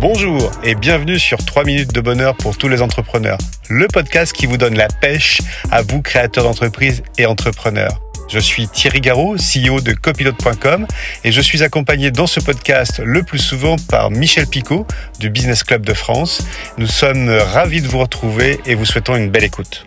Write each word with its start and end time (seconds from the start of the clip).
Bonjour 0.00 0.52
et 0.62 0.76
bienvenue 0.76 1.18
sur 1.18 1.44
3 1.44 1.64
minutes 1.64 1.92
de 1.92 2.00
bonheur 2.00 2.36
pour 2.36 2.56
tous 2.56 2.68
les 2.68 2.82
entrepreneurs, 2.82 3.38
le 3.68 3.88
podcast 3.88 4.32
qui 4.32 4.46
vous 4.46 4.56
donne 4.56 4.76
la 4.76 4.86
pêche 4.86 5.40
à 5.72 5.82
vous 5.82 6.02
créateurs 6.02 6.44
d'entreprises 6.44 7.02
et 7.18 7.26
entrepreneurs. 7.26 8.00
Je 8.28 8.38
suis 8.38 8.68
Thierry 8.68 9.00
Garot, 9.00 9.34
CEO 9.34 9.80
de 9.80 9.92
copilote.com 9.94 10.86
et 11.24 11.32
je 11.32 11.40
suis 11.40 11.64
accompagné 11.64 12.12
dans 12.12 12.28
ce 12.28 12.38
podcast 12.38 13.00
le 13.04 13.24
plus 13.24 13.40
souvent 13.40 13.74
par 13.90 14.12
Michel 14.12 14.46
Picot 14.46 14.86
du 15.18 15.30
Business 15.30 15.64
Club 15.64 15.84
de 15.84 15.94
France. 15.94 16.46
Nous 16.78 16.86
sommes 16.86 17.28
ravis 17.30 17.82
de 17.82 17.88
vous 17.88 17.98
retrouver 17.98 18.60
et 18.66 18.76
vous 18.76 18.84
souhaitons 18.84 19.16
une 19.16 19.30
belle 19.30 19.44
écoute. 19.44 19.84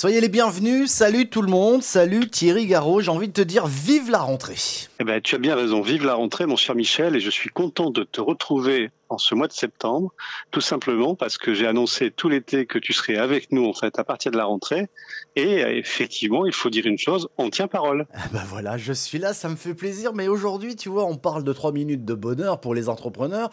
Soyez 0.00 0.20
les 0.20 0.28
bienvenus, 0.28 0.92
salut 0.92 1.28
tout 1.28 1.42
le 1.42 1.50
monde, 1.50 1.82
salut 1.82 2.28
Thierry 2.28 2.68
Garot, 2.68 3.00
j'ai 3.00 3.10
envie 3.10 3.26
de 3.26 3.32
te 3.32 3.40
dire 3.40 3.66
vive 3.66 4.12
la 4.12 4.20
rentrée. 4.20 4.54
Eh 5.00 5.02
ben, 5.02 5.20
tu 5.20 5.34
as 5.34 5.38
bien 5.38 5.56
raison, 5.56 5.80
vive 5.80 6.06
la 6.06 6.14
rentrée 6.14 6.46
mon 6.46 6.54
cher 6.54 6.76
Michel 6.76 7.16
et 7.16 7.20
je 7.20 7.30
suis 7.30 7.50
content 7.50 7.90
de 7.90 8.04
te 8.04 8.20
retrouver 8.20 8.92
en 9.08 9.18
ce 9.18 9.34
mois 9.34 9.48
de 9.48 9.52
septembre, 9.52 10.12
tout 10.50 10.60
simplement 10.60 11.14
parce 11.14 11.38
que 11.38 11.54
j'ai 11.54 11.66
annoncé 11.66 12.10
tout 12.10 12.28
l'été 12.28 12.66
que 12.66 12.78
tu 12.78 12.92
serais 12.92 13.16
avec 13.16 13.52
nous 13.52 13.64
en 13.64 13.72
fait 13.72 13.98
à 13.98 14.04
partir 14.04 14.32
de 14.32 14.36
la 14.36 14.44
rentrée 14.44 14.88
et 15.36 15.64
euh, 15.64 15.76
effectivement 15.76 16.46
il 16.46 16.52
faut 16.52 16.70
dire 16.70 16.86
une 16.86 16.98
chose, 16.98 17.28
on 17.38 17.50
tient 17.50 17.68
parole. 17.68 18.06
Ah 18.14 18.28
bah 18.32 18.44
voilà, 18.46 18.76
je 18.76 18.92
suis 18.92 19.18
là, 19.18 19.34
ça 19.34 19.48
me 19.48 19.56
fait 19.56 19.74
plaisir, 19.74 20.12
mais 20.12 20.28
aujourd'hui 20.28 20.76
tu 20.76 20.88
vois 20.88 21.04
on 21.04 21.16
parle 21.16 21.44
de 21.44 21.52
3 21.52 21.72
minutes 21.72 22.04
de 22.04 22.14
bonheur 22.14 22.60
pour 22.60 22.74
les 22.74 22.88
entrepreneurs. 22.88 23.50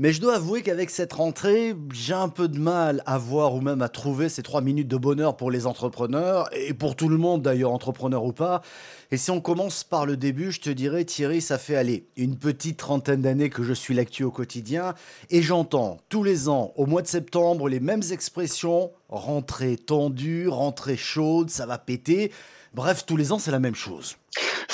Mais 0.00 0.14
je 0.14 0.20
dois 0.22 0.36
avouer 0.36 0.62
qu'avec 0.62 0.88
cette 0.88 1.12
rentrée, 1.12 1.76
j'ai 1.92 2.14
un 2.14 2.30
peu 2.30 2.48
de 2.48 2.58
mal 2.58 3.02
à 3.04 3.18
voir 3.18 3.54
ou 3.54 3.60
même 3.60 3.82
à 3.82 3.90
trouver 3.90 4.30
ces 4.30 4.42
trois 4.42 4.62
minutes 4.62 4.88
de 4.88 4.96
bonheur 4.96 5.36
pour 5.36 5.50
les 5.50 5.66
entrepreneurs 5.66 6.48
et 6.56 6.72
pour 6.72 6.96
tout 6.96 7.10
le 7.10 7.18
monde 7.18 7.42
d'ailleurs, 7.42 7.70
entrepreneur 7.70 8.24
ou 8.24 8.32
pas. 8.32 8.62
Et 9.10 9.18
si 9.18 9.30
on 9.30 9.42
commence 9.42 9.84
par 9.84 10.06
le 10.06 10.16
début, 10.16 10.52
je 10.52 10.60
te 10.60 10.70
dirais 10.70 11.04
Thierry, 11.04 11.42
ça 11.42 11.58
fait 11.58 11.76
aller 11.76 12.06
une 12.16 12.38
petite 12.38 12.78
trentaine 12.78 13.20
d'années 13.20 13.50
que 13.50 13.62
je 13.62 13.74
suis 13.74 13.92
l'actu 13.92 14.24
au 14.24 14.30
quotidien 14.30 14.89
et 15.30 15.42
j'entends 15.42 15.98
tous 16.08 16.22
les 16.22 16.48
ans 16.48 16.72
au 16.76 16.86
mois 16.86 17.02
de 17.02 17.06
septembre 17.06 17.68
les 17.68 17.80
mêmes 17.80 18.02
expressions 18.10 18.92
rentrée 19.08 19.76
tendue, 19.76 20.48
rentrée 20.48 20.96
chaude, 20.96 21.50
ça 21.50 21.66
va 21.66 21.78
péter. 21.78 22.32
Bref, 22.74 23.04
tous 23.06 23.16
les 23.16 23.32
ans 23.32 23.38
c'est 23.38 23.50
la 23.50 23.60
même 23.60 23.74
chose. 23.74 24.16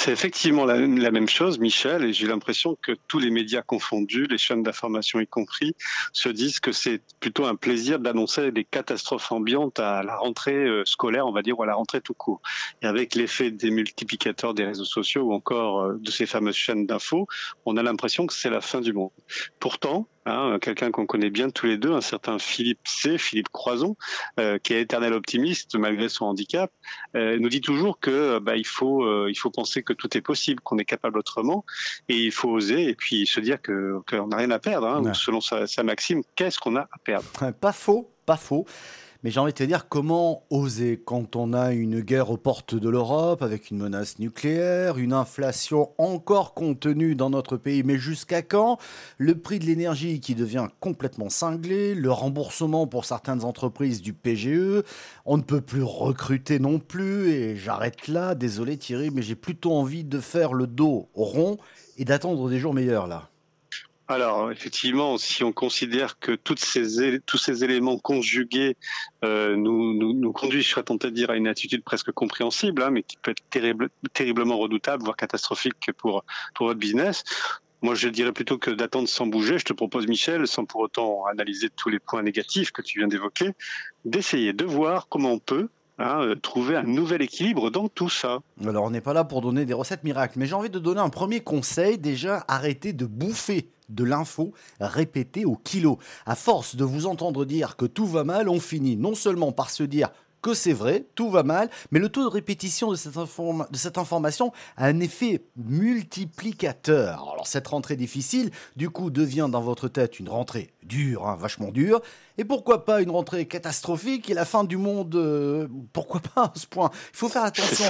C'est 0.07 0.13
effectivement 0.13 0.65
la, 0.65 1.11
même 1.11 1.29
chose, 1.29 1.59
Michel, 1.59 2.05
et 2.05 2.13
j'ai 2.13 2.29
l'impression 2.29 2.79
que 2.81 2.93
tous 3.09 3.19
les 3.19 3.33
médias 3.33 3.63
confondus, 3.63 4.29
les 4.29 4.39
chaînes 4.39 4.63
d'information 4.63 5.19
y 5.19 5.27
compris, 5.27 5.75
se 6.13 6.29
disent 6.29 6.61
que 6.61 6.71
c'est 6.71 7.03
plutôt 7.19 7.45
un 7.45 7.57
plaisir 7.57 7.99
d'annoncer 7.99 8.53
des 8.53 8.63
catastrophes 8.63 9.33
ambiantes 9.33 9.81
à 9.81 10.05
la 10.05 10.17
rentrée 10.17 10.55
euh, 10.55 10.85
scolaire, 10.85 11.27
on 11.27 11.33
va 11.33 11.43
dire, 11.43 11.59
ou 11.59 11.65
à 11.65 11.67
la 11.67 11.75
rentrée 11.75 12.01
tout 12.01 12.15
court. 12.15 12.41
Et 12.83 12.87
avec 12.87 13.17
l'effet 13.17 13.51
des 13.51 13.73
multiplicateurs 13.73 14.55
des 14.55 14.65
réseaux 14.65 14.85
sociaux 14.85 15.23
ou 15.23 15.33
encore 15.33 15.81
euh, 15.81 15.99
de 15.99 16.11
ces 16.13 16.27
fameuses 16.27 16.55
chaînes 16.55 16.87
d'infos, 16.87 17.27
on 17.65 17.77
a 17.77 17.83
l'impression 17.83 18.29
que 18.29 18.33
c'est 18.33 18.49
la 18.49 18.61
fin 18.61 18.81
du 18.81 18.93
monde. 18.93 19.11
Pourtant, 19.59 20.07
Hein, 20.27 20.59
quelqu'un 20.61 20.91
qu'on 20.91 21.07
connaît 21.07 21.31
bien 21.31 21.51
tous 21.51 21.67
les 21.67 21.79
deux, 21.79 21.93
un 21.93 22.01
certain 22.01 22.41
Philippe 22.41 22.81
C, 22.85 23.17
Philippe 23.17 23.49
Croison, 23.51 23.97
euh, 24.41 24.59
qui 24.59 24.75
est 24.75 24.81
éternel 24.81 25.13
optimiste 25.13 25.77
malgré 25.77 26.09
son 26.09 26.25
handicap, 26.25 26.73
euh, 27.15 27.39
nous 27.39 27.49
dit 27.49 27.61
toujours 27.61 28.01
que 28.01 28.41
bah, 28.41 28.57
il 28.57 28.67
faut 28.67 29.05
euh, 29.05 29.29
il 29.31 29.37
faut 29.37 29.51
penser 29.51 29.85
que 29.85 29.93
tout 29.93 30.17
est 30.17 30.21
possible, 30.21 30.61
qu'on 30.61 30.79
est 30.79 30.85
capable 30.85 31.19
autrement, 31.19 31.65
et 32.09 32.17
il 32.17 32.33
faut 32.33 32.51
oser 32.51 32.89
et 32.89 32.95
puis 32.97 33.27
se 33.27 33.39
dire 33.39 33.63
que 33.63 34.01
qu'on 34.09 34.27
n'a 34.27 34.39
rien 34.39 34.51
à 34.51 34.59
perdre. 34.59 34.89
Hein, 34.89 35.15
Selon 35.15 35.41
sa, 35.41 35.69
sa 35.69 35.85
maxime, 35.85 36.23
qu'est-ce 36.35 36.59
qu'on 36.59 36.75
a 36.75 36.83
à 36.83 36.99
perdre? 37.05 37.27
Pas 37.61 37.73
faux, 37.73 38.11
pas 38.27 38.37
faux. 38.37 38.67
Mais 39.23 39.31
j'ai 39.31 39.41
envie 39.41 39.53
de 39.53 39.59
te 39.59 39.65
dire, 39.65 39.89
comment 39.89 40.45
oser 40.51 41.01
quand 41.05 41.37
on 41.37 41.53
a 41.53 41.73
une 41.73 42.01
guerre 42.01 42.31
aux 42.31 42.37
portes 42.37 42.75
de 42.75 42.89
l'Europe 42.89 43.43
avec 43.43 43.71
une 43.71 43.79
menace 43.79 44.19
nucléaire, 44.19 44.99
une 44.99 45.13
inflation 45.13 45.91
encore 45.99 46.55
contenue 46.55 47.15
dans 47.15 47.31
notre 47.31 47.57
pays, 47.57 47.83
mais 47.83 47.99
jusqu'à 47.99 48.43
quand? 48.43 48.79
Le 49.19 49.37
prix 49.37 49.59
de 49.59 49.65
l'énergie 49.65 50.21
qui 50.21 50.35
devient 50.35 50.67
complètement 50.81 51.29
cinglé, 51.29 51.95
le 51.95 52.11
remboursement 52.11 52.87
pour 52.87 53.05
certaines 53.05 53.45
entreprises 53.45 54.03
du 54.03 54.13
PGE, 54.13 54.83
on 55.25 55.37
ne 55.37 55.43
peut 55.43 55.61
plus 55.61 55.83
recruter 55.83 56.59
non 56.59 56.79
plus, 56.79 57.31
et 57.31 57.57
j'arrête 57.57 58.09
là, 58.09 58.35
désolé 58.35 58.77
Thierry, 58.77 59.11
mais 59.11 59.23
j'ai 59.23 59.35
plutôt 59.35 59.73
envie 59.73 60.05
de 60.05 60.21
faire 60.21 60.53
le 60.53 60.67
dos 60.67 61.09
rond 61.15 61.57
et 61.99 62.05
d'attendre 62.05 62.49
des 62.49 62.59
jours 62.59 62.75
meilleurs 62.75 63.07
là. 63.07 63.31
Alors 64.09 64.53
effectivement, 64.53 65.19
si 65.19 65.43
on 65.43 65.53
considère 65.53 66.19
que 66.21 66.39
ces, 66.57 67.21
tous 67.27 67.39
ces 67.39 67.65
éléments 67.65 67.99
conjugués 67.99 68.77
euh, 69.25 69.57
nous, 69.57 69.95
nous, 69.95 70.13
nous, 70.13 70.33
conduisent, 70.33 70.65
je 70.65 70.71
serais 70.71 70.85
tenté 70.85 71.11
de 71.11 71.15
dire, 71.15 71.31
à 71.31 71.37
une 71.37 71.49
attitude 71.49 71.83
presque 71.83 72.13
compréhensible, 72.13 72.83
hein, 72.83 72.91
mais 72.91 73.03
qui 73.03 73.17
peut 73.17 73.33
être 73.33 73.43
terrible, 73.51 73.89
terriblement 74.13 74.59
redoutable, 74.59 75.03
voire 75.03 75.17
catastrophique 75.17 75.91
pour, 75.99 76.25
pour 76.55 76.69
votre 76.69 76.79
business, 76.79 77.25
moi, 77.83 77.95
je 77.95 78.09
dirais 78.09 78.33
plutôt 78.33 78.59
que 78.59 78.71
d'attendre 78.71 79.09
sans 79.09 79.27
bouger. 79.27 79.59
Je 79.59 79.65
te 79.65 79.73
propose, 79.73 80.07
Michel, 80.07 80.47
sans 80.47 80.65
pour 80.65 80.81
autant 80.81 81.27
analyser 81.27 81.69
tous 81.69 81.89
les 81.89 81.99
points 81.99 82.23
négatifs 82.23 82.71
que 82.71 82.83
tu 82.83 83.01
viens 83.01 83.09
d'évoquer, 83.09 83.51
d'essayer 84.05 84.53
de 84.53 84.65
voir 84.65 85.09
comment 85.09 85.33
on 85.33 85.39
peut 85.39 85.69
Hein, 85.99 86.35
trouver 86.43 86.77
un 86.77 86.83
nouvel 86.83 87.23
équilibre 87.23 87.71
dans 87.71 87.89
tout 87.89 88.11
ça. 88.11 88.41
Alors 88.63 88.85
on 88.85 88.91
n'est 88.91 89.01
pas 89.01 89.15
là 89.15 89.25
pour 89.25 89.41
donner 89.41 89.65
des 89.65 89.73
recettes 89.73 90.05
miracles, 90.05 90.39
mais 90.39 90.45
j'ai 90.45 90.53
envie 90.53 90.69
de 90.69 90.79
donner 90.79 91.01
un 91.01 91.09
premier 91.09 91.41
conseil, 91.41 91.97
déjà 91.97 92.45
arrêtez 92.49 92.93
de 92.93 93.07
bouffer 93.07 93.71
de 93.89 94.05
l'info 94.05 94.53
répétée 94.81 95.45
au 95.45 95.57
kilo. 95.57 95.99
À 96.25 96.35
force 96.35 96.77
de 96.77 96.85
vous 96.85 97.07
entendre 97.07 97.45
dire 97.45 97.77
que 97.77 97.87
tout 97.87 98.07
va 98.07 98.25
mal, 98.25 98.49
on 98.49 98.61
finit 98.61 98.97
non 98.97 99.15
seulement 99.15 99.53
par 99.53 99.71
se 99.71 99.83
dire 99.83 100.11
que 100.47 100.55
c'est 100.55 100.73
vrai, 100.73 101.05
tout 101.17 101.29
va 101.29 101.43
mal, 101.43 101.69
mais 101.91 101.99
le 101.99 102.09
taux 102.09 102.23
de 102.23 102.29
répétition 102.29 102.93
de 102.93 102.95
cette, 102.95 103.15
de 103.17 103.77
cette, 103.77 103.99
information 103.99 104.53
a 104.77 104.87
un 104.87 105.01
effet 105.01 105.43
multiplicateur. 105.57 107.29
Alors 107.33 107.49
cette 107.49 107.67
rentrée 107.67 107.97
difficile, 107.97 108.53
du 108.77 108.89
coup, 108.89 109.11
devient 109.11 109.49
dans 109.51 109.61
votre 109.61 109.89
tête 109.89 110.21
une 110.21 110.29
rentrée 110.29 110.71
dure, 110.85 111.27
hein, 111.27 111.37
vachement 111.37 111.73
dure, 111.73 112.01
et 112.39 112.45
pourquoi 112.45 112.85
pas 112.85 113.03
une 113.03 113.11
rentrée 113.11 113.47
catastrophique 113.47 114.31
et 114.31 114.35
la 114.35 114.45
fin 114.45 114.63
du 114.63 114.77
monde 114.77 115.17
euh, 115.17 115.67
Pourquoi 115.93 116.21
pas 116.21 116.43
à 116.43 116.53
ce 116.55 116.69
point 116.69 116.91
Il 117.13 117.17
faut 117.17 117.29
faire 117.29 117.43
attention. 117.43 117.85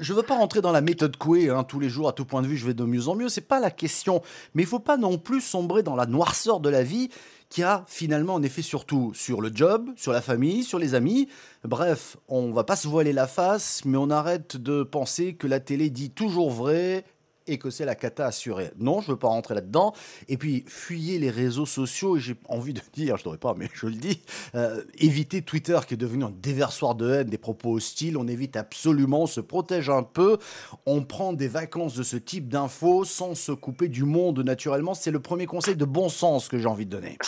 Je 0.00 0.12
ne 0.12 0.16
veux 0.16 0.24
pas 0.24 0.36
rentrer 0.36 0.62
dans 0.62 0.72
la 0.72 0.80
méthode 0.80 1.16
Coué, 1.16 1.50
hein, 1.50 1.62
tous 1.62 1.78
les 1.78 1.88
jours, 1.88 2.08
à 2.08 2.12
tout 2.12 2.24
point 2.24 2.42
de 2.42 2.48
vue, 2.48 2.56
je 2.56 2.66
vais 2.66 2.74
de 2.74 2.82
mieux 2.82 3.06
en 3.06 3.14
mieux, 3.14 3.28
c'est 3.28 3.42
pas 3.42 3.60
la 3.60 3.70
question. 3.70 4.22
Mais 4.54 4.64
il 4.64 4.68
faut 4.68 4.80
pas 4.80 4.96
non 4.96 5.18
plus 5.18 5.40
sombrer 5.40 5.84
dans 5.84 5.94
la 5.94 6.06
noirceur 6.06 6.58
de 6.58 6.68
la 6.68 6.82
vie 6.82 7.10
qui 7.48 7.62
a 7.62 7.84
finalement 7.86 8.36
un 8.36 8.42
effet 8.42 8.62
surtout 8.62 9.12
sur 9.14 9.40
le 9.40 9.50
job, 9.54 9.90
sur 9.96 10.12
la 10.12 10.20
famille, 10.20 10.64
sur 10.64 10.78
les 10.78 10.94
amis. 10.94 11.28
Bref, 11.64 12.16
on 12.28 12.52
va 12.52 12.64
pas 12.64 12.76
se 12.76 12.88
voiler 12.88 13.12
la 13.12 13.26
face, 13.26 13.84
mais 13.84 13.96
on 13.96 14.10
arrête 14.10 14.56
de 14.56 14.82
penser 14.82 15.34
que 15.34 15.46
la 15.46 15.60
télé 15.60 15.90
dit 15.90 16.10
toujours 16.10 16.50
vrai 16.50 17.04
et 17.46 17.58
que 17.58 17.70
c'est 17.70 17.84
la 17.84 17.94
cata 17.94 18.26
assurée. 18.26 18.70
Non, 18.78 19.00
je 19.00 19.12
veux 19.12 19.18
pas 19.18 19.28
rentrer 19.28 19.54
là-dedans. 19.54 19.92
Et 20.28 20.36
puis, 20.36 20.64
fuyez 20.66 21.18
les 21.18 21.30
réseaux 21.30 21.66
sociaux, 21.66 22.18
j'ai 22.18 22.36
envie 22.48 22.74
de 22.74 22.80
dire, 22.92 23.16
je 23.16 23.24
devrais 23.24 23.38
pas, 23.38 23.54
mais 23.56 23.68
je 23.74 23.86
le 23.86 23.94
dis, 23.94 24.20
euh, 24.54 24.82
évitez 24.98 25.42
Twitter 25.42 25.78
qui 25.86 25.94
est 25.94 25.98
devenu 25.98 26.24
un 26.24 26.32
déversoir 26.42 26.94
de 26.94 27.10
haine, 27.10 27.28
des 27.28 27.38
propos 27.38 27.76
hostiles, 27.76 28.16
on 28.16 28.26
évite 28.26 28.56
absolument, 28.56 29.22
on 29.22 29.26
se 29.26 29.40
protège 29.40 29.90
un 29.90 30.02
peu, 30.02 30.38
on 30.86 31.02
prend 31.02 31.32
des 31.32 31.48
vacances 31.48 31.94
de 31.94 32.02
ce 32.02 32.16
type 32.16 32.48
d'infos 32.48 33.04
sans 33.04 33.34
se 33.34 33.52
couper 33.52 33.88
du 33.88 34.04
monde 34.04 34.40
naturellement. 34.40 34.94
C'est 34.94 35.10
le 35.10 35.20
premier 35.20 35.46
conseil 35.46 35.76
de 35.76 35.84
bon 35.84 36.08
sens 36.08 36.48
que 36.48 36.58
j'ai 36.58 36.66
envie 36.66 36.86
de 36.86 36.90
donner. 36.90 37.18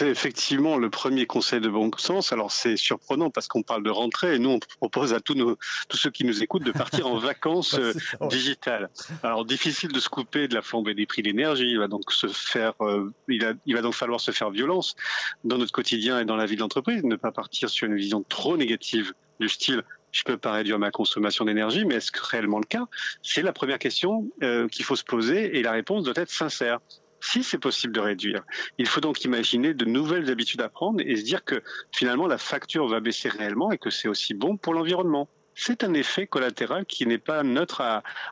C'est 0.00 0.08
effectivement 0.08 0.78
le 0.78 0.88
premier 0.88 1.26
conseil 1.26 1.60
de 1.60 1.68
bon 1.68 1.90
sens. 1.98 2.32
Alors 2.32 2.52
c'est 2.52 2.76
surprenant 2.76 3.28
parce 3.28 3.48
qu'on 3.48 3.62
parle 3.62 3.82
de 3.82 3.90
rentrée 3.90 4.36
et 4.36 4.38
nous 4.38 4.50
on 4.50 4.58
propose 4.78 5.12
à 5.12 5.20
tous, 5.20 5.34
nos, 5.34 5.56
tous 5.88 5.96
ceux 5.96 6.10
qui 6.10 6.24
nous 6.24 6.42
écoutent 6.42 6.64
de 6.64 6.72
partir 6.72 7.06
en 7.06 7.18
vacances 7.18 7.74
euh, 7.74 7.92
digitales. 8.30 8.88
Alors 9.22 9.44
difficile 9.60 9.92
de 9.92 10.00
se 10.00 10.08
couper 10.08 10.48
de 10.48 10.54
la 10.54 10.62
flambée 10.62 10.94
des 10.94 11.04
prix 11.04 11.20
de 11.20 11.28
l'énergie. 11.28 11.68
Il 11.68 11.78
va 11.78 11.86
donc 11.86 12.12
se 12.12 12.28
faire, 12.28 12.72
euh, 12.80 13.12
il, 13.28 13.44
va 13.44 13.82
donc 13.82 13.94
falloir 13.94 14.18
se 14.18 14.30
faire 14.30 14.50
violence 14.50 14.96
dans 15.44 15.58
notre 15.58 15.72
quotidien 15.72 16.18
et 16.18 16.24
dans 16.24 16.36
la 16.36 16.46
vie 16.46 16.56
de 16.56 16.60
l'entreprise. 16.60 17.04
Ne 17.04 17.16
pas 17.16 17.30
partir 17.30 17.68
sur 17.68 17.86
une 17.86 17.96
vision 17.96 18.24
trop 18.28 18.56
négative 18.56 19.12
du 19.38 19.48
style 19.48 19.82
je 20.12 20.24
peux 20.24 20.36
pas 20.36 20.50
réduire 20.50 20.80
ma 20.80 20.90
consommation 20.90 21.44
d'énergie, 21.44 21.84
mais 21.84 21.94
est-ce 21.94 22.10
réellement 22.20 22.58
le 22.58 22.64
cas? 22.64 22.86
C'est 23.22 23.42
la 23.42 23.52
première 23.52 23.78
question 23.78 24.28
euh, 24.42 24.66
qu'il 24.66 24.84
faut 24.84 24.96
se 24.96 25.04
poser 25.04 25.56
et 25.56 25.62
la 25.62 25.70
réponse 25.70 26.02
doit 26.02 26.14
être 26.16 26.32
sincère 26.32 26.80
si 27.20 27.44
c'est 27.44 27.58
possible 27.58 27.92
de 27.92 28.00
réduire, 28.00 28.42
il 28.78 28.88
faut 28.88 29.00
donc 29.00 29.22
imaginer 29.24 29.74
de 29.74 29.84
nouvelles 29.84 30.30
habitudes 30.30 30.62
à 30.62 30.68
prendre 30.68 31.00
et 31.00 31.16
se 31.16 31.22
dire 31.22 31.44
que 31.44 31.62
finalement 31.92 32.26
la 32.26 32.38
facture 32.38 32.88
va 32.88 33.00
baisser 33.00 33.28
réellement 33.28 33.70
et 33.70 33.78
que 33.78 33.90
c'est 33.90 34.08
aussi 34.08 34.34
bon 34.34 34.56
pour 34.56 34.74
l'environnement. 34.74 35.28
C'est 35.54 35.84
un 35.84 35.94
effet 35.94 36.26
collatéral 36.26 36.86
qui 36.86 37.06
n'est 37.06 37.18
pas 37.18 37.42
neutre 37.42 37.82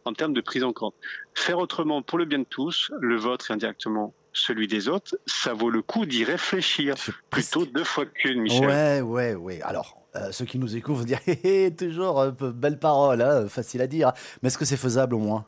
en 0.04 0.12
termes 0.12 0.32
de 0.32 0.40
prise 0.40 0.64
en 0.64 0.72
compte. 0.72 0.94
Faire 1.34 1.58
autrement 1.58 2.02
pour 2.02 2.18
le 2.18 2.24
bien 2.24 2.38
de 2.38 2.44
tous, 2.44 2.90
le 3.00 3.16
vôtre 3.16 3.50
et 3.50 3.54
indirectement 3.54 4.14
celui 4.32 4.68
des 4.68 4.88
autres, 4.88 5.18
ça 5.26 5.52
vaut 5.52 5.70
le 5.70 5.82
coup 5.82 6.06
d'y 6.06 6.24
réfléchir 6.24 6.94
plutôt 7.30 7.66
deux 7.66 7.84
fois 7.84 8.06
qu'une, 8.06 8.40
Michel. 8.42 8.66
Ouais, 8.66 9.00
ouais, 9.00 9.34
ouais. 9.34 9.62
Alors, 9.62 10.00
euh, 10.16 10.32
ceux 10.32 10.44
qui 10.44 10.58
nous 10.58 10.76
écoutent 10.76 10.96
vont 10.96 11.04
dire, 11.04 11.20
hé, 11.26 11.38
hé, 11.66 11.74
toujours 11.74 12.30
belle 12.32 12.78
parole, 12.78 13.20
hein, 13.20 13.48
facile 13.48 13.80
à 13.82 13.86
dire. 13.86 14.12
Mais 14.42 14.48
est-ce 14.48 14.58
que 14.58 14.64
c'est 14.64 14.76
faisable 14.76 15.14
au 15.14 15.18
moins? 15.18 15.44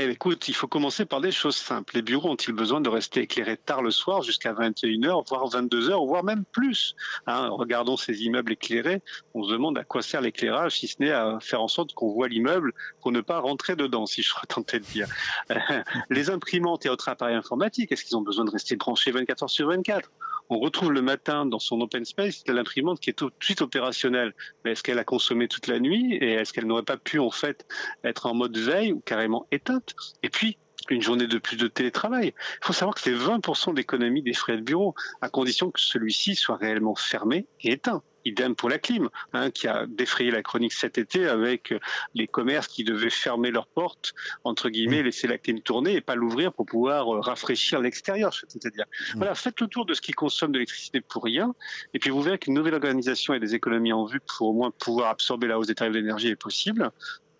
Eh, 0.00 0.10
écoute, 0.10 0.48
il 0.48 0.54
faut 0.54 0.66
commencer 0.66 1.04
par 1.04 1.20
des 1.20 1.30
choses 1.30 1.56
simples. 1.56 1.94
Les 1.94 2.02
bureaux 2.02 2.30
ont-ils 2.30 2.52
besoin 2.52 2.80
de 2.80 2.88
rester 2.88 3.20
éclairés 3.20 3.56
tard 3.56 3.82
le 3.82 3.90
soir 3.90 4.22
jusqu'à 4.22 4.52
21h, 4.52 5.28
voire 5.28 5.48
22h, 5.48 6.06
voire 6.06 6.24
même 6.24 6.44
plus 6.44 6.96
hein, 7.26 7.48
Regardons 7.50 7.96
ces 7.96 8.24
immeubles 8.24 8.52
éclairés. 8.52 9.02
On 9.34 9.44
se 9.44 9.52
demande 9.52 9.78
à 9.78 9.84
quoi 9.84 10.02
sert 10.02 10.20
l'éclairage, 10.20 10.78
si 10.78 10.88
ce 10.88 10.96
n'est 11.00 11.12
à 11.12 11.38
faire 11.40 11.62
en 11.62 11.68
sorte 11.68 11.94
qu'on 11.94 12.12
voit 12.12 12.28
l'immeuble 12.28 12.72
pour 13.00 13.12
ne 13.12 13.20
pas 13.20 13.38
rentrer 13.38 13.76
dedans, 13.76 14.06
si 14.06 14.22
je 14.22 14.32
tenté 14.48 14.80
de 14.80 14.84
dire. 14.84 15.08
les 16.10 16.30
imprimantes 16.30 16.84
et 16.86 16.88
autres 16.88 17.08
appareils 17.08 17.36
informatiques, 17.36 17.92
est-ce 17.92 18.04
qu'ils 18.04 18.16
ont 18.16 18.22
besoin 18.22 18.44
de 18.44 18.50
rester 18.50 18.76
branchés 18.76 19.12
24 19.12 19.42
heures 19.44 19.50
sur 19.50 19.68
24 19.68 20.10
on 20.48 20.58
retrouve 20.58 20.92
le 20.92 21.02
matin 21.02 21.46
dans 21.46 21.58
son 21.58 21.80
open 21.80 22.04
space 22.04 22.44
l'imprimante 22.46 23.00
qui 23.00 23.10
est 23.10 23.14
tout 23.14 23.28
de 23.28 23.34
suite 23.40 23.62
opérationnelle. 23.62 24.34
Est-ce 24.64 24.82
qu'elle 24.82 24.98
a 24.98 25.04
consommé 25.04 25.48
toute 25.48 25.66
la 25.66 25.80
nuit 25.80 26.14
et 26.14 26.32
est-ce 26.32 26.52
qu'elle 26.52 26.66
n'aurait 26.66 26.82
pas 26.82 26.96
pu 26.96 27.18
en 27.18 27.30
fait 27.30 27.66
être 28.04 28.26
en 28.26 28.34
mode 28.34 28.56
veille 28.56 28.92
ou 28.92 29.00
carrément 29.00 29.46
éteinte? 29.50 29.94
Et 30.22 30.30
puis 30.30 30.58
une 30.90 31.02
journée 31.02 31.26
de 31.26 31.38
plus 31.38 31.56
de 31.56 31.66
télétravail. 31.66 32.32
Il 32.62 32.66
faut 32.66 32.72
savoir 32.72 32.94
que 32.94 33.00
c'est 33.00 33.12
20% 33.12 33.74
d'économie 33.74 34.22
des 34.22 34.34
frais 34.34 34.56
de 34.56 34.62
bureau, 34.62 34.94
à 35.20 35.28
condition 35.28 35.70
que 35.70 35.80
celui-ci 35.80 36.36
soit 36.36 36.56
réellement 36.56 36.94
fermé 36.94 37.46
et 37.60 37.72
éteint. 37.72 38.02
Idem 38.26 38.54
pour 38.54 38.68
la 38.68 38.78
clim, 38.78 39.08
hein, 39.32 39.50
qui 39.50 39.68
a 39.68 39.86
défrayé 39.86 40.30
la 40.30 40.42
chronique 40.42 40.72
cet 40.72 40.98
été 40.98 41.26
avec 41.26 41.72
les 42.14 42.26
commerces 42.26 42.66
qui 42.68 42.84
devaient 42.84 43.10
fermer 43.10 43.50
leurs 43.50 43.66
portes, 43.66 44.14
entre 44.44 44.68
guillemets, 44.68 45.02
laisser 45.02 45.26
la 45.26 45.38
clim 45.38 45.60
tourner 45.60 45.94
et 45.94 46.00
pas 46.00 46.14
l'ouvrir 46.14 46.52
pour 46.52 46.66
pouvoir 46.66 47.14
euh, 47.14 47.20
rafraîchir 47.20 47.80
l'extérieur. 47.80 48.34
C'est-à-dire, 48.48 48.84
voilà, 49.14 49.34
faites 49.34 49.60
le 49.60 49.68
tour 49.68 49.86
de 49.86 49.94
ce 49.94 50.00
qui 50.00 50.12
consomme 50.12 50.52
de 50.52 50.58
l'électricité 50.58 51.00
pour 51.00 51.24
rien, 51.24 51.54
et 51.94 51.98
puis 51.98 52.10
vous 52.10 52.22
verrez 52.22 52.38
qu'une 52.38 52.54
nouvelle 52.54 52.74
organisation 52.74 53.34
et 53.34 53.40
des 53.40 53.54
économies 53.54 53.92
en 53.92 54.04
vue 54.04 54.20
pour 54.20 54.48
au 54.48 54.52
moins 54.52 54.70
pouvoir 54.70 55.10
absorber 55.10 55.46
la 55.46 55.58
hausse 55.58 55.68
des 55.68 55.74
tarifs 55.74 55.92
d'énergie 55.92 56.28
est 56.28 56.36
possible 56.36 56.90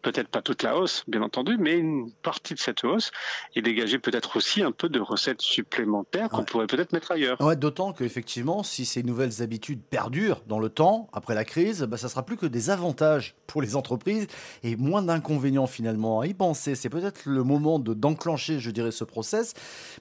peut-être 0.07 0.29
pas 0.29 0.41
toute 0.41 0.63
la 0.63 0.79
hausse, 0.79 1.03
bien 1.09 1.21
entendu, 1.21 1.57
mais 1.59 1.77
une 1.77 2.13
partie 2.23 2.55
de 2.55 2.61
cette 2.61 2.85
hausse 2.85 3.11
et 3.57 3.63
dégager 3.63 3.99
peut-être 3.99 4.37
aussi 4.37 4.63
un 4.63 4.71
peu 4.71 4.89
de 4.89 5.01
recettes 5.01 5.43
supplémentaires 5.43 6.29
qu'on 6.29 6.45
pourrait 6.45 6.69
peut-être 6.69 6.93
mettre 6.93 7.11
ailleurs. 7.11 7.41
Ouais, 7.41 7.57
D'autant 7.57 7.93
qu'effectivement, 7.93 8.63
si 8.63 8.85
ces 8.85 9.03
nouvelles 9.03 9.43
habitudes 9.43 9.83
perdurent 9.83 10.43
dans 10.47 10.61
le 10.61 10.69
temps, 10.69 11.09
après 11.13 11.35
la 11.35 11.45
crise, 11.45 11.83
bah, 11.83 11.97
ça 11.97 12.09
sera 12.09 12.25
plus 12.25 12.37
que 12.37 12.47
des 12.47 12.71
avantages 12.71 13.35
pour 13.49 13.63
les 13.63 13.75
entreprises 13.75 14.29
et 14.63 14.77
moins 14.77 15.03
d'inconvénients 15.03 15.67
finalement 15.67 16.21
à 16.21 16.29
y 16.29 16.35
penser. 16.35 16.77
C'est 16.77 16.89
peut-être 16.89 17.23
le 17.25 17.43
moment 17.43 17.81
de 17.81 17.93
d'enclencher, 17.93 18.61
je 18.61 18.71
dirais, 18.71 18.93
ce 18.93 19.03
process. 19.03 19.55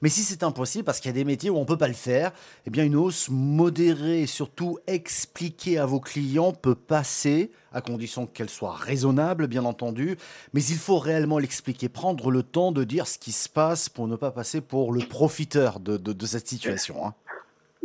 Mais 0.04 0.10
si 0.10 0.22
c'est 0.22 0.44
impossible, 0.44 0.84
parce 0.84 1.00
qu'il 1.00 1.10
y 1.10 1.14
a 1.14 1.18
des 1.18 1.24
métiers 1.24 1.50
où 1.50 1.58
on 1.58 1.62
ne 1.62 1.66
peut 1.66 1.78
pas 1.78 1.88
le 1.88 1.96
faire, 1.96 2.32
eh 2.68 2.70
bien 2.70 2.84
une 2.84 2.96
hausse 2.96 3.30
modérée 3.30 4.22
et 4.22 4.28
surtout 4.28 4.78
expliquée 4.86 5.80
à 5.80 5.88
vos 5.88 6.00
clients 6.00 6.52
peut 6.52 6.76
passer 6.76 7.52
à 7.76 7.82
condition 7.82 8.26
qu'elle 8.26 8.50
soit 8.50 8.74
raisonnable, 8.74 9.48
bien 9.48 9.66
entendu, 9.66 10.18
mais 10.54 10.64
il 10.64 10.78
faut 10.78 10.98
réellement 10.98 11.38
l'expliquer, 11.38 11.90
prendre 11.90 12.32
le 12.32 12.42
temps 12.42 12.72
de 12.72 12.86
dire 12.86 13.06
ce 13.06 13.20
qui 13.20 13.34
se 13.34 13.50
passe 13.50 13.90
pour 13.90 14.08
ne 14.08 14.16
pas 14.16 14.32
passer 14.32 14.62
pour 14.62 14.94
le 14.94 15.02
profiteur 15.02 15.82
de, 15.82 16.26
cette 16.26 16.48
situation. 16.48 17.06
Hein. 17.06 17.14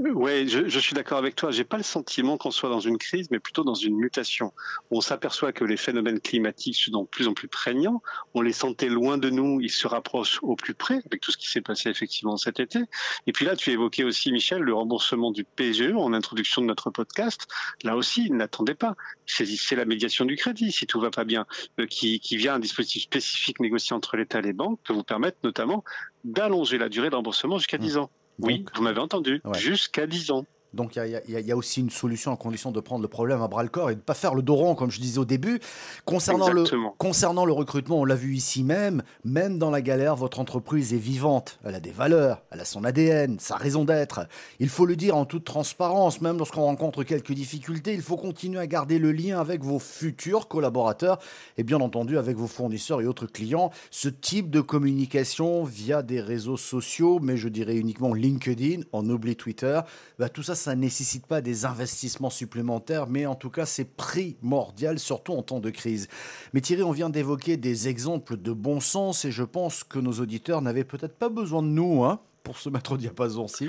Oui, 0.02 0.48
je, 0.48 0.66
je, 0.66 0.78
suis 0.78 0.94
d'accord 0.94 1.18
avec 1.18 1.36
toi. 1.36 1.50
J'ai 1.50 1.64
pas 1.64 1.76
le 1.76 1.82
sentiment 1.82 2.38
qu'on 2.38 2.50
soit 2.50 2.70
dans 2.70 2.80
une 2.80 2.96
crise, 2.96 3.30
mais 3.30 3.38
plutôt 3.38 3.64
dans 3.64 3.74
une 3.74 3.96
mutation. 3.96 4.54
On 4.90 5.02
s'aperçoit 5.02 5.52
que 5.52 5.62
les 5.62 5.76
phénomènes 5.76 6.20
climatiques 6.20 6.76
sont 6.76 7.02
de 7.02 7.06
plus 7.06 7.28
en 7.28 7.34
plus 7.34 7.48
prégnants. 7.48 8.00
On 8.32 8.40
les 8.40 8.54
sentait 8.54 8.88
loin 8.88 9.18
de 9.18 9.28
nous, 9.28 9.60
ils 9.60 9.70
se 9.70 9.86
rapprochent 9.86 10.38
au 10.42 10.56
plus 10.56 10.72
près 10.72 11.02
avec 11.04 11.20
tout 11.20 11.32
ce 11.32 11.36
qui 11.36 11.50
s'est 11.50 11.60
passé 11.60 11.90
effectivement 11.90 12.38
cet 12.38 12.60
été. 12.60 12.78
Et 13.26 13.32
puis 13.32 13.44
là, 13.44 13.56
tu 13.56 13.72
évoquais 13.72 14.04
aussi, 14.04 14.32
Michel, 14.32 14.62
le 14.62 14.72
remboursement 14.72 15.32
du 15.32 15.44
PGE 15.44 15.92
en 15.94 16.14
introduction 16.14 16.62
de 16.62 16.66
notre 16.66 16.88
podcast. 16.88 17.46
Là 17.82 17.94
aussi, 17.94 18.30
n'attendez 18.30 18.74
pas. 18.74 18.96
C'est 19.26 19.76
la 19.76 19.84
médiation 19.84 20.24
du 20.24 20.36
crédit, 20.36 20.72
si 20.72 20.86
tout 20.86 21.00
va 21.00 21.10
pas 21.10 21.24
bien, 21.24 21.44
euh, 21.78 21.86
qui, 21.86 22.20
qui 22.20 22.38
vient 22.38 22.54
un 22.54 22.58
dispositif 22.58 23.02
spécifique 23.02 23.60
négocié 23.60 23.94
entre 23.94 24.16
l'État 24.16 24.38
et 24.38 24.42
les 24.42 24.54
banques, 24.54 24.80
peut 24.82 24.94
vous 24.94 25.04
permettre 25.04 25.36
notamment 25.44 25.84
d'allonger 26.24 26.78
la 26.78 26.88
durée 26.88 27.10
de 27.10 27.16
remboursement 27.16 27.58
jusqu'à 27.58 27.78
10 27.78 27.96
mmh. 27.96 27.98
ans. 27.98 28.10
Oui, 28.42 28.64
vous 28.74 28.82
m'avez 28.82 29.00
entendu. 29.00 29.42
Jusqu'à 29.54 30.06
10 30.06 30.30
ans. 30.30 30.46
Donc 30.72 30.96
il 30.96 31.20
y, 31.28 31.52
a 31.52 31.56
aussi 31.56 31.80
une 31.80 31.90
solution 31.90 32.32
à 32.32 32.36
condition 32.36 32.70
de 32.70 32.78
prendre 32.78 33.02
le 33.02 33.08
problème 33.08 33.42
à 33.42 33.48
bras 33.48 33.64
le 33.64 33.68
corps 33.68 33.90
et 33.90 33.94
de 33.94 33.98
ne 33.98 34.04
pas 34.04 34.14
faire 34.14 34.34
le 34.34 34.42
dos 34.42 34.54
rond, 34.54 34.76
comme 34.76 34.90
je 34.90 35.00
disais 35.00 35.18
au 35.18 35.24
début. 35.24 35.58
Concernant, 36.04 36.50
le, 36.50 36.64
concernant 36.96 37.44
le 37.44 37.52
recrutement, 37.52 37.98
on 37.98 38.04
l'a 38.04 38.14
vu 38.14 38.34
ici 38.34 38.62
même, 38.62 39.02
même 39.24 39.58
dans 39.58 39.70
la 39.70 39.82
galère, 39.82 40.14
votre 40.14 40.38
entreprise 40.38 40.94
est 40.94 40.98
vivante. 40.98 41.58
Elle 41.64 41.74
a 41.74 41.80
des 41.80 41.90
valeurs, 41.90 42.42
elle 42.52 42.60
a 42.60 42.64
son 42.64 42.84
ADN, 42.84 43.40
sa 43.40 43.56
raison 43.56 43.84
d'être. 43.84 44.20
Il 44.60 44.68
faut 44.68 44.86
le 44.86 44.94
dire 44.94 45.16
en 45.16 45.24
toute 45.24 45.44
transparence, 45.44 46.20
même 46.20 46.38
lorsqu'on 46.38 46.62
rencontre 46.62 47.02
quelques 47.02 47.32
difficultés, 47.32 47.92
il 47.92 48.02
faut 48.02 48.16
continuer 48.16 48.60
à 48.60 48.68
garder 48.68 49.00
le 49.00 49.10
lien 49.10 49.40
avec 49.40 49.64
vos 49.64 49.80
futurs 49.80 50.46
collaborateurs 50.46 51.18
et 51.58 51.64
bien 51.64 51.80
entendu 51.80 52.16
avec 52.16 52.36
vos 52.36 52.46
fournisseurs 52.46 53.00
et 53.00 53.06
autres 53.06 53.26
clients. 53.26 53.70
Ce 53.90 54.08
type 54.08 54.50
de 54.50 54.60
communication 54.60 55.64
via 55.64 56.02
des 56.02 56.20
réseaux 56.20 56.56
sociaux, 56.56 57.18
mais 57.20 57.36
je 57.36 57.48
dirais 57.48 57.74
uniquement 57.74 58.14
LinkedIn, 58.14 58.82
on 58.92 59.08
oublie 59.10 59.34
Twitter, 59.34 59.80
bah, 60.18 60.28
tout 60.28 60.44
ça 60.44 60.54
ça 60.60 60.76
ne 60.76 60.80
nécessite 60.82 61.26
pas 61.26 61.40
des 61.40 61.64
investissements 61.64 62.30
supplémentaires, 62.30 63.06
mais 63.06 63.26
en 63.26 63.34
tout 63.34 63.50
cas, 63.50 63.66
c'est 63.66 63.84
primordial, 63.84 64.98
surtout 64.98 65.32
en 65.32 65.42
temps 65.42 65.60
de 65.60 65.70
crise. 65.70 66.08
Mais 66.52 66.60
Thierry, 66.60 66.82
on 66.82 66.92
vient 66.92 67.10
d'évoquer 67.10 67.56
des 67.56 67.88
exemples 67.88 68.36
de 68.36 68.52
bon 68.52 68.80
sens 68.80 69.24
et 69.24 69.32
je 69.32 69.42
pense 69.42 69.84
que 69.84 69.98
nos 69.98 70.12
auditeurs 70.12 70.62
n'avaient 70.62 70.84
peut-être 70.84 71.16
pas 71.16 71.28
besoin 71.28 71.62
de 71.62 71.68
nous, 71.68 72.04
hein 72.04 72.20
pour 72.42 72.58
se 72.58 72.68
mettre 72.70 72.92
au 72.92 72.96
diapason 72.96 73.44
aussi 73.44 73.68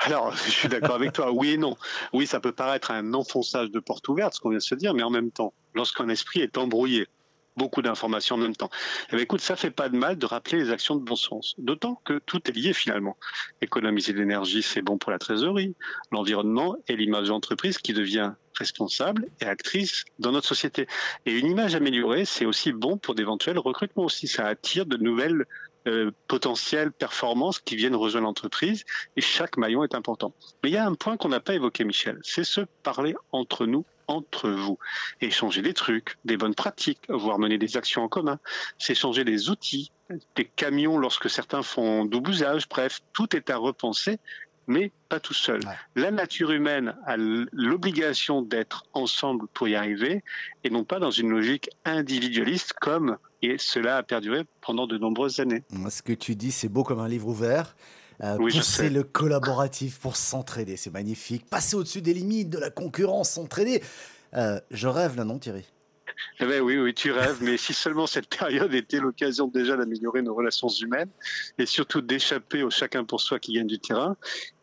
Alors, 0.00 0.34
je 0.34 0.50
suis 0.50 0.68
d'accord 0.68 0.94
avec 0.94 1.12
toi, 1.12 1.32
oui 1.32 1.50
et 1.50 1.58
non. 1.58 1.76
Oui, 2.12 2.26
ça 2.26 2.40
peut 2.40 2.52
paraître 2.52 2.90
un 2.90 3.12
enfonçage 3.12 3.70
de 3.70 3.80
porte 3.80 4.08
ouverte, 4.08 4.34
ce 4.34 4.40
qu'on 4.40 4.50
vient 4.50 4.58
de 4.58 4.62
se 4.62 4.74
dire, 4.74 4.94
mais 4.94 5.02
en 5.02 5.10
même 5.10 5.30
temps, 5.30 5.52
lorsqu'un 5.74 6.08
esprit 6.08 6.40
est 6.40 6.56
embrouillé, 6.56 7.08
beaucoup 7.56 7.82
d'informations 7.82 8.36
en 8.36 8.38
même 8.38 8.56
temps. 8.56 8.70
Eh 9.12 9.16
écoute, 9.20 9.40
ça 9.40 9.56
fait 9.56 9.70
pas 9.70 9.88
de 9.88 9.96
mal 9.96 10.18
de 10.18 10.26
rappeler 10.26 10.58
les 10.58 10.70
actions 10.70 10.96
de 10.96 11.02
bon 11.02 11.16
sens. 11.16 11.54
D'autant 11.58 12.00
que 12.04 12.20
tout 12.26 12.40
est 12.48 12.54
lié 12.54 12.72
finalement. 12.72 13.16
Économiser 13.60 14.12
l'énergie, 14.12 14.62
c'est 14.62 14.82
bon 14.82 14.98
pour 14.98 15.12
la 15.12 15.18
trésorerie, 15.18 15.74
l'environnement 16.10 16.76
et 16.88 16.96
l'image 16.96 17.28
d'entreprise 17.28 17.78
qui 17.78 17.92
devient 17.92 18.32
responsable 18.58 19.26
et 19.40 19.46
actrice 19.46 20.04
dans 20.18 20.32
notre 20.32 20.46
société. 20.46 20.86
Et 21.26 21.38
une 21.38 21.46
image 21.46 21.74
améliorée, 21.74 22.24
c'est 22.24 22.44
aussi 22.44 22.72
bon 22.72 22.96
pour 22.98 23.14
d'éventuels 23.14 23.58
recrutements 23.58 24.04
aussi. 24.04 24.28
Ça 24.28 24.46
attire 24.46 24.86
de 24.86 24.96
nouvelles 24.96 25.44
euh, 25.86 26.12
potentielles 26.28 26.92
performances 26.92 27.58
qui 27.58 27.76
viennent 27.76 27.96
rejoindre 27.96 28.26
l'entreprise 28.26 28.84
et 29.16 29.20
chaque 29.20 29.58
maillon 29.58 29.84
est 29.84 29.94
important. 29.94 30.32
Mais 30.62 30.70
il 30.70 30.72
y 30.72 30.78
a 30.78 30.86
un 30.86 30.94
point 30.94 31.18
qu'on 31.18 31.28
n'a 31.28 31.40
pas 31.40 31.54
évoqué, 31.54 31.84
Michel, 31.84 32.20
c'est 32.22 32.44
se 32.44 32.62
parler 32.82 33.14
entre 33.32 33.66
nous 33.66 33.84
entre 34.08 34.50
vous. 34.50 34.78
Échanger 35.20 35.62
des 35.62 35.74
trucs, 35.74 36.16
des 36.24 36.36
bonnes 36.36 36.54
pratiques, 36.54 37.00
voire 37.08 37.38
mener 37.38 37.58
des 37.58 37.76
actions 37.76 38.02
en 38.02 38.08
commun. 38.08 38.38
S'échanger 38.78 39.24
des 39.24 39.50
outils, 39.50 39.90
des 40.36 40.44
camions 40.44 40.98
lorsque 40.98 41.30
certains 41.30 41.62
font 41.62 42.04
double 42.04 42.30
usage. 42.30 42.68
Bref, 42.68 43.00
tout 43.12 43.34
est 43.36 43.50
à 43.50 43.56
repenser, 43.56 44.18
mais 44.66 44.92
pas 45.08 45.20
tout 45.20 45.34
seul. 45.34 45.60
La 45.94 46.10
nature 46.10 46.50
humaine 46.50 46.96
a 47.06 47.16
l'obligation 47.16 48.42
d'être 48.42 48.84
ensemble 48.92 49.46
pour 49.52 49.68
y 49.68 49.74
arriver 49.74 50.22
et 50.64 50.70
non 50.70 50.84
pas 50.84 50.98
dans 50.98 51.10
une 51.10 51.30
logique 51.30 51.70
individualiste 51.84 52.72
comme 52.80 53.18
et 53.42 53.58
cela 53.58 53.98
a 53.98 54.02
perduré 54.02 54.44
pendant 54.62 54.86
de 54.86 54.96
nombreuses 54.96 55.40
années. 55.40 55.62
Ce 55.90 56.02
que 56.02 56.12
tu 56.12 56.34
dis, 56.34 56.50
c'est 56.50 56.68
beau 56.68 56.82
comme 56.82 57.00
un 57.00 57.08
livre 57.08 57.28
ouvert. 57.28 57.76
Euh, 58.22 58.36
pousser 58.36 58.90
le 58.90 59.02
collaboratif 59.02 59.98
pour 59.98 60.16
s'entraider, 60.16 60.76
c'est 60.76 60.92
magnifique. 60.92 61.48
Passer 61.50 61.76
au-dessus 61.76 62.00
des 62.00 62.14
limites 62.14 62.50
de 62.50 62.58
la 62.58 62.70
concurrence, 62.70 63.30
s'entraider. 63.30 63.82
Euh, 64.34 64.60
je 64.70 64.86
rêve 64.88 65.16
là, 65.16 65.24
non, 65.24 65.38
Thierry? 65.38 65.64
Eh 66.40 66.46
ben 66.46 66.60
oui, 66.60 66.78
oui, 66.78 66.94
tu 66.94 67.10
rêves, 67.10 67.38
mais 67.40 67.56
si 67.56 67.74
seulement 67.74 68.06
cette 68.06 68.28
période 68.28 68.72
était 68.74 69.00
l'occasion 69.00 69.48
déjà 69.48 69.76
d'améliorer 69.76 70.22
nos 70.22 70.34
relations 70.34 70.68
humaines 70.68 71.10
et 71.58 71.66
surtout 71.66 72.00
d'échapper 72.00 72.62
au 72.62 72.70
chacun 72.70 73.04
pour 73.04 73.20
soi 73.20 73.38
qui 73.38 73.52
gagne 73.54 73.66
du 73.66 73.78
terrain, 73.78 74.16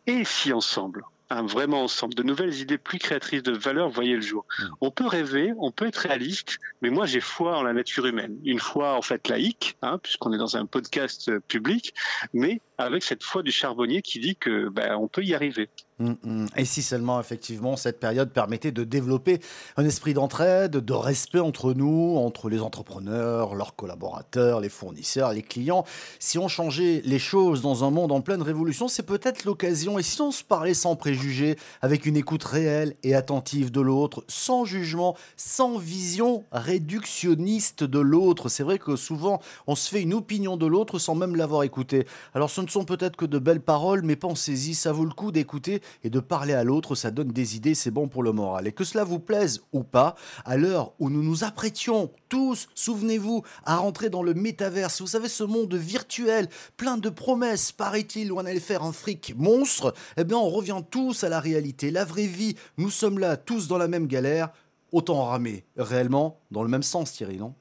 et 0.06 0.24
si 0.24 0.52
ensemble, 0.52 1.04
vraiment 1.40 1.84
ensemble, 1.84 2.14
de 2.14 2.22
nouvelles 2.22 2.54
idées 2.60 2.78
plus 2.78 2.98
créatrices 2.98 3.42
de 3.42 3.52
valeur 3.52 3.88
voyaient 3.88 4.16
le 4.16 4.20
jour. 4.20 4.44
Mm. 4.58 4.64
On 4.80 4.90
peut 4.90 5.06
rêver, 5.06 5.52
on 5.58 5.70
peut 5.70 5.86
être 5.86 5.96
réaliste, 5.96 6.58
mais 6.82 6.90
moi 6.90 7.06
j'ai 7.06 7.20
foi 7.20 7.56
en 7.56 7.62
la 7.62 7.72
nature 7.72 8.06
humaine. 8.06 8.36
Une 8.44 8.60
foi 8.60 8.94
en 8.94 9.02
fait 9.02 9.28
laïque, 9.28 9.76
hein, 9.82 9.98
puisqu'on 10.02 10.32
est 10.32 10.38
dans 10.38 10.56
un 10.56 10.66
podcast 10.66 11.28
euh, 11.28 11.40
public, 11.48 11.94
mais 12.34 12.60
avec 12.78 13.02
cette 13.02 13.22
foi 13.22 13.42
du 13.42 13.52
charbonnier 13.52 14.02
qui 14.02 14.18
dit 14.18 14.36
que 14.36 14.68
ben, 14.68 14.96
on 14.96 15.08
peut 15.08 15.22
y 15.22 15.34
arriver. 15.34 15.68
Mm, 15.98 16.12
mm. 16.24 16.46
Et 16.56 16.64
si 16.64 16.82
seulement 16.82 17.20
effectivement 17.20 17.76
cette 17.76 18.00
période 18.00 18.30
permettait 18.30 18.72
de 18.72 18.82
développer 18.82 19.40
un 19.76 19.84
esprit 19.84 20.14
d'entraide, 20.14 20.72
de 20.72 20.92
respect 20.92 21.38
entre 21.38 21.74
nous, 21.74 22.16
entre 22.16 22.48
les 22.48 22.60
entrepreneurs, 22.60 23.54
leurs 23.54 23.76
collaborateurs, 23.76 24.60
les 24.60 24.70
fournisseurs, 24.70 25.32
les 25.32 25.42
clients, 25.42 25.84
si 26.18 26.38
on 26.38 26.48
changeait 26.48 27.02
les 27.04 27.18
choses 27.18 27.60
dans 27.60 27.84
un 27.84 27.90
monde 27.90 28.10
en 28.10 28.22
pleine 28.22 28.40
révolution, 28.40 28.88
c'est 28.88 29.02
peut-être 29.02 29.44
l'occasion, 29.44 29.98
et 29.98 30.02
si 30.02 30.20
on 30.22 30.30
se 30.30 30.42
parlait 30.42 30.74
sans 30.74 30.96
préjugés, 30.96 31.56
avec 31.82 32.06
une 32.06 32.16
écoute 32.16 32.44
réelle 32.44 32.96
et 33.02 33.14
attentive 33.14 33.70
de 33.70 33.80
l'autre, 33.80 34.24
sans 34.28 34.64
jugement, 34.64 35.16
sans 35.36 35.76
vision 35.76 36.44
réductionniste 36.52 37.84
de 37.84 37.98
l'autre, 37.98 38.48
c'est 38.48 38.62
vrai 38.62 38.78
que 38.78 38.96
souvent 38.96 39.40
on 39.66 39.74
se 39.74 39.90
fait 39.90 40.00
une 40.00 40.14
opinion 40.14 40.56
de 40.56 40.66
l'autre 40.66 40.98
sans 40.98 41.14
même 41.14 41.36
l'avoir 41.36 41.64
écouté. 41.64 42.06
Alors 42.34 42.48
ce 42.48 42.62
ne 42.62 42.68
sont 42.68 42.84
peut-être 42.84 43.16
que 43.16 43.26
de 43.26 43.38
belles 43.38 43.60
paroles, 43.60 44.02
mais 44.02 44.16
pensez-y, 44.16 44.74
ça 44.74 44.92
vaut 44.92 45.04
le 45.04 45.12
coup 45.12 45.32
d'écouter 45.32 45.81
et 46.02 46.10
de 46.10 46.20
parler 46.20 46.54
à 46.54 46.64
l'autre, 46.64 46.94
ça 46.94 47.10
donne 47.10 47.32
des 47.32 47.56
idées, 47.56 47.74
c'est 47.74 47.90
bon 47.90 48.08
pour 48.08 48.22
le 48.22 48.32
moral. 48.32 48.66
Et 48.66 48.72
que 48.72 48.84
cela 48.84 49.04
vous 49.04 49.18
plaise 49.18 49.62
ou 49.72 49.82
pas, 49.82 50.14
à 50.44 50.56
l'heure 50.56 50.92
où 50.98 51.10
nous 51.10 51.22
nous 51.22 51.44
apprêtions 51.44 52.10
tous, 52.28 52.68
souvenez-vous, 52.74 53.42
à 53.64 53.76
rentrer 53.76 54.10
dans 54.10 54.22
le 54.22 54.34
métaverse, 54.34 55.00
vous 55.00 55.06
savez, 55.06 55.28
ce 55.28 55.44
monde 55.44 55.74
virtuel, 55.74 56.48
plein 56.76 56.96
de 56.96 57.08
promesses, 57.08 57.72
paraît-il, 57.72 58.32
où 58.32 58.36
on 58.36 58.46
allait 58.46 58.60
faire 58.60 58.82
un 58.82 58.92
fric 58.92 59.34
monstre, 59.36 59.94
eh 60.16 60.24
bien 60.24 60.38
on 60.38 60.48
revient 60.48 60.82
tous 60.90 61.24
à 61.24 61.28
la 61.28 61.40
réalité, 61.40 61.90
la 61.90 62.04
vraie 62.04 62.26
vie, 62.26 62.56
nous 62.78 62.90
sommes 62.90 63.18
là 63.18 63.36
tous 63.36 63.68
dans 63.68 63.78
la 63.78 63.88
même 63.88 64.06
galère, 64.06 64.50
autant 64.92 65.24
ramer, 65.24 65.64
réellement, 65.76 66.40
dans 66.50 66.62
le 66.62 66.68
même 66.68 66.82
sens 66.82 67.12
Thierry, 67.12 67.38
non? 67.38 67.54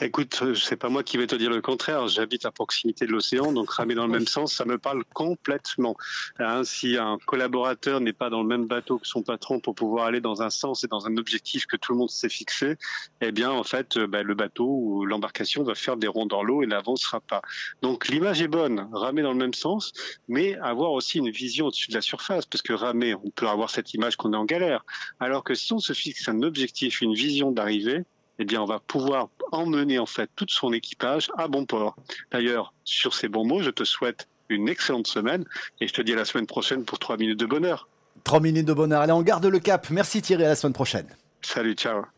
Écoute, 0.00 0.38
euh, 0.42 0.54
c'est 0.54 0.76
pas 0.76 0.88
moi 0.88 1.02
qui 1.02 1.16
vais 1.16 1.26
te 1.26 1.34
dire 1.34 1.50
le 1.50 1.60
contraire. 1.60 2.06
J'habite 2.08 2.44
à 2.44 2.50
proximité 2.50 3.06
de 3.06 3.12
l'océan, 3.12 3.52
donc 3.52 3.70
ramer 3.70 3.94
dans 3.94 4.06
le 4.06 4.12
même 4.12 4.26
sens, 4.26 4.54
ça 4.54 4.64
me 4.64 4.78
parle 4.78 5.04
complètement. 5.12 5.96
Hein, 6.38 6.64
si 6.64 6.96
un 6.96 7.18
collaborateur 7.26 8.00
n'est 8.00 8.12
pas 8.12 8.30
dans 8.30 8.42
le 8.42 8.48
même 8.48 8.66
bateau 8.66 8.98
que 8.98 9.06
son 9.06 9.22
patron 9.22 9.60
pour 9.60 9.74
pouvoir 9.74 10.06
aller 10.06 10.20
dans 10.20 10.42
un 10.42 10.50
sens 10.50 10.84
et 10.84 10.86
dans 10.86 11.06
un 11.06 11.16
objectif 11.16 11.66
que 11.66 11.76
tout 11.76 11.92
le 11.92 11.98
monde 11.98 12.10
s'est 12.10 12.28
fixé, 12.28 12.76
eh 13.20 13.32
bien, 13.32 13.50
en 13.50 13.64
fait, 13.64 13.96
euh, 13.96 14.06
bah, 14.06 14.22
le 14.22 14.34
bateau 14.34 14.66
ou 14.66 15.04
l'embarcation 15.04 15.62
va 15.62 15.74
faire 15.74 15.96
des 15.96 16.08
ronds 16.08 16.26
dans 16.26 16.42
l'eau 16.42 16.62
et 16.62 16.66
n'avancera 16.66 17.20
pas. 17.20 17.42
Donc, 17.82 18.08
l'image 18.08 18.40
est 18.40 18.48
bonne, 18.48 18.88
ramer 18.92 19.22
dans 19.22 19.32
le 19.32 19.38
même 19.38 19.54
sens, 19.54 19.92
mais 20.28 20.56
avoir 20.58 20.92
aussi 20.92 21.18
une 21.18 21.30
vision 21.30 21.66
au-dessus 21.66 21.88
de 21.88 21.94
la 21.94 22.02
surface, 22.02 22.46
parce 22.46 22.62
que 22.62 22.72
ramer, 22.72 23.14
on 23.14 23.30
peut 23.30 23.48
avoir 23.48 23.70
cette 23.70 23.94
image 23.94 24.16
qu'on 24.16 24.32
est 24.32 24.36
en 24.36 24.44
galère. 24.44 24.84
Alors 25.20 25.44
que 25.44 25.54
si 25.54 25.72
on 25.72 25.78
se 25.78 25.92
fixe 25.92 26.28
un 26.28 26.42
objectif, 26.42 27.00
une 27.00 27.14
vision 27.14 27.50
d'arrivée, 27.50 28.04
eh 28.38 28.44
bien, 28.44 28.62
on 28.62 28.66
va 28.66 28.78
pouvoir 28.78 29.28
emmener 29.52 29.98
en 29.98 30.06
fait 30.06 30.30
tout 30.36 30.46
son 30.48 30.72
équipage 30.72 31.30
à 31.36 31.48
bon 31.48 31.64
port. 31.66 31.96
D'ailleurs, 32.30 32.72
sur 32.84 33.14
ces 33.14 33.28
bons 33.28 33.44
mots, 33.44 33.62
je 33.62 33.70
te 33.70 33.84
souhaite 33.84 34.28
une 34.48 34.68
excellente 34.68 35.06
semaine 35.06 35.44
et 35.80 35.88
je 35.88 35.92
te 35.92 36.02
dis 36.02 36.12
à 36.12 36.16
la 36.16 36.24
semaine 36.24 36.46
prochaine 36.46 36.84
pour 36.84 36.98
3 36.98 37.16
minutes 37.16 37.40
de 37.40 37.46
bonheur. 37.46 37.88
3 38.24 38.40
minutes 38.40 38.66
de 38.66 38.72
bonheur. 38.72 39.02
Allez, 39.02 39.12
on 39.12 39.22
garde 39.22 39.46
le 39.46 39.58
cap. 39.58 39.88
Merci 39.90 40.22
Thierry, 40.22 40.44
à 40.44 40.48
la 40.48 40.56
semaine 40.56 40.72
prochaine. 40.72 41.06
Salut, 41.42 41.74
ciao. 41.74 42.04